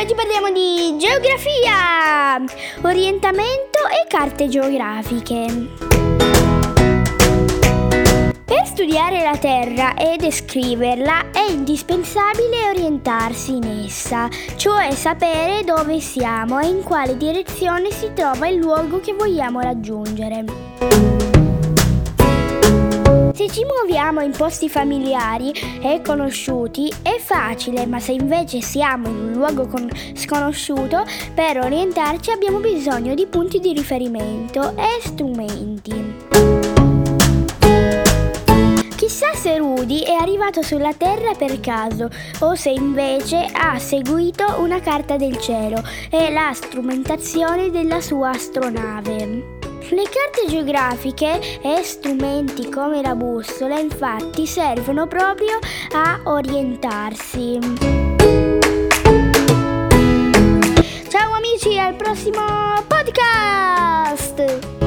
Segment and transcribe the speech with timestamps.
[0.00, 2.42] oggi parliamo di geografia,
[2.82, 5.68] orientamento e carte geografiche.
[8.44, 16.58] Per studiare la Terra e descriverla è indispensabile orientarsi in essa, cioè sapere dove siamo
[16.58, 21.19] e in quale direzione si trova il luogo che vogliamo raggiungere.
[23.32, 29.14] Se ci muoviamo in posti familiari e conosciuti è facile, ma se invece siamo in
[29.14, 36.28] un luogo con- sconosciuto, per orientarci abbiamo bisogno di punti di riferimento e strumenti.
[38.96, 44.80] Chissà se Rudy è arrivato sulla Terra per caso o se invece ha seguito una
[44.80, 49.59] carta del cielo e la strumentazione della sua astronave.
[49.88, 55.58] Le carte geografiche e strumenti come la bussola infatti servono proprio
[55.92, 57.58] a orientarsi.
[61.08, 62.44] Ciao amici, al prossimo
[62.86, 64.79] podcast!